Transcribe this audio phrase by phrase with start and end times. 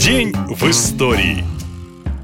[0.00, 1.44] День в истории.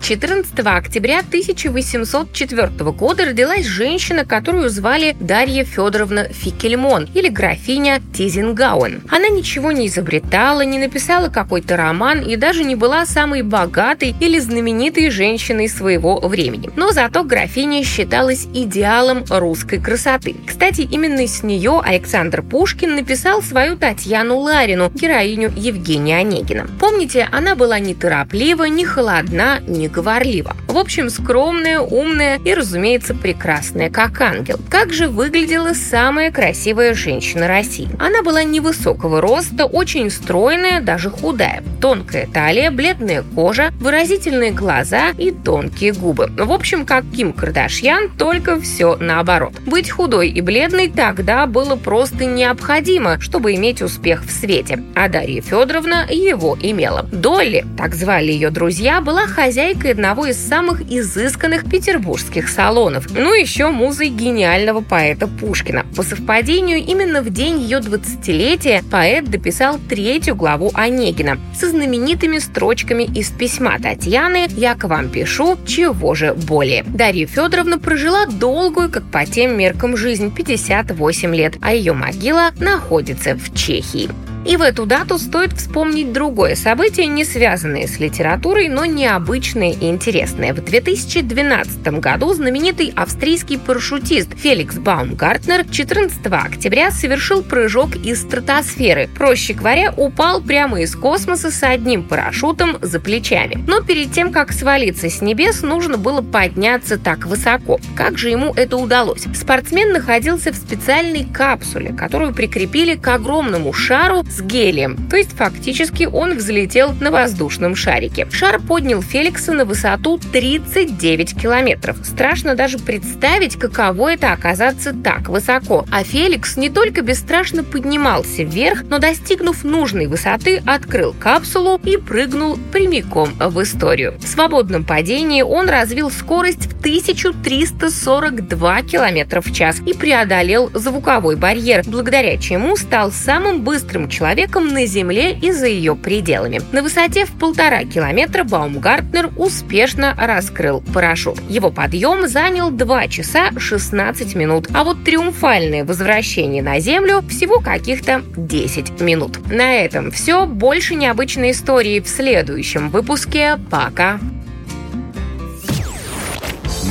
[0.00, 9.02] 14 октября 1804 года родилась женщина, которую звали Дарья Федоровна Фикельмон или графиня Тизенгауэн.
[9.10, 14.38] Она ничего не изобретала, не написала какой-то роман и даже не была самой богатой или
[14.38, 16.70] знаменитой женщиной своего времени.
[16.76, 20.34] Но зато графиня считалась идеалом русской красоты.
[20.46, 26.66] Кстати, именно с нее Александр Пушкин написал свою Татьяну Ларину, героиню Евгения Онегина.
[26.80, 30.56] Помните, она была не тороплива, не холодна, не говорлива.
[30.70, 34.60] В общем, скромная, умная и, разумеется, прекрасная, как ангел.
[34.70, 37.88] Как же выглядела самая красивая женщина России?
[37.98, 41.64] Она была невысокого роста, очень стройная, даже худая.
[41.80, 46.30] Тонкая талия, бледная кожа, выразительные глаза и тонкие губы.
[46.36, 49.54] В общем, как Ким Кардашьян, только все наоборот.
[49.66, 54.84] Быть худой и бледной тогда было просто необходимо, чтобы иметь успех в свете.
[54.94, 57.08] А Дарья Федоровна его имела.
[57.10, 63.06] Долли, так звали ее друзья, была хозяйкой одного из самых изысканных петербургских салонов.
[63.14, 65.86] Ну еще музой гениального поэта Пушкина.
[65.96, 73.04] По совпадению, именно в день ее 20-летия поэт дописал третью главу Онегина со знаменитыми строчками
[73.04, 76.84] из письма Татьяны «Я к вам пишу, чего же более».
[76.84, 83.34] Дарья Федоровна прожила долгую, как по тем меркам, жизнь 58 лет, а ее могила находится
[83.34, 84.10] в Чехии.
[84.46, 89.88] И в эту дату стоит вспомнить другое событие, не связанное с литературой, но необычное и
[89.88, 90.54] интересное.
[90.54, 99.10] В 2012 году знаменитый австрийский парашютист Феликс Баумгартнер 14 октября совершил прыжок из стратосферы.
[99.14, 103.62] Проще говоря, упал прямо из космоса с одним парашютом за плечами.
[103.66, 107.78] Но перед тем, как свалиться с небес, нужно было подняться так высоко.
[107.94, 109.26] Как же ему это удалось?
[109.34, 116.04] Спортсмен находился в специальной капсуле, которую прикрепили к огромному шару с гелием, то есть фактически
[116.04, 118.28] он взлетел на воздушном шарике.
[118.30, 121.96] Шар поднял Феликса на высоту 39 километров.
[122.04, 125.84] Страшно даже представить, каково это оказаться так высоко.
[125.90, 132.56] А Феликс не только бесстрашно поднимался вверх, но достигнув нужной высоты, открыл капсулу и прыгнул
[132.72, 134.14] прямиком в историю.
[134.20, 141.82] В свободном падении он развил скорость в 1342 км в час и преодолел звуковой барьер,
[141.86, 146.60] благодаря чему стал самым быстрым человеком человеком на Земле и за ее пределами.
[146.72, 151.40] На высоте в полтора километра Баумгартнер успешно раскрыл парашют.
[151.48, 158.22] Его подъем занял 2 часа 16 минут, а вот триумфальное возвращение на Землю всего каких-то
[158.36, 159.38] 10 минут.
[159.50, 160.44] На этом все.
[160.44, 163.58] Больше необычной истории в следующем выпуске.
[163.70, 164.20] Пока!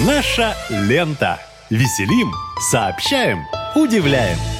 [0.03, 1.37] Наша лента.
[1.69, 2.31] Веселим,
[2.71, 3.43] сообщаем,
[3.75, 4.58] удивляем.